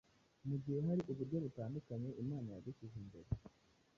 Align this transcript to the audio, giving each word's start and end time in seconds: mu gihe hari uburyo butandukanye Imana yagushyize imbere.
mu 0.47 0.55
gihe 0.63 0.79
hari 0.87 1.01
uburyo 1.11 1.37
butandukanye 1.45 2.09
Imana 2.23 2.47
yagushyize 2.55 2.95
imbere. 3.03 3.29